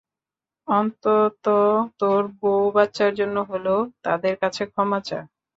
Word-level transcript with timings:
অন্তত 0.67 1.45
তোর 1.99 2.21
বউ 2.37 2.63
বাচ্চার 2.75 3.11
জন্য 3.15 3.37
হলেও 3.49 3.79
তাদের 4.03 4.33
কাছে 4.41 4.63
ক্ষমা 4.71 4.99
চা। 5.01 5.19